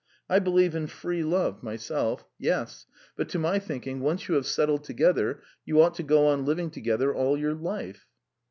[0.27, 2.87] I believe in free love myself, yes....
[3.15, 6.71] But to my thinking, once you have settled together, you ought to go on living
[6.71, 8.07] together all your life."